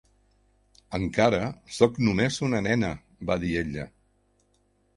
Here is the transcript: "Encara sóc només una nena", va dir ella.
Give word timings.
"Encara 0.99 1.41
sóc 1.79 2.01
només 2.07 2.41
una 2.49 2.63
nena", 2.69 2.91
va 3.31 3.39
dir 3.47 3.55
ella. 3.63 3.89